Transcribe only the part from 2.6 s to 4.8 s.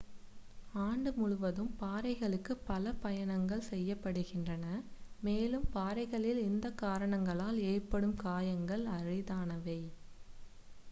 பல பயணங்கள் செய்யப்படுகின்றன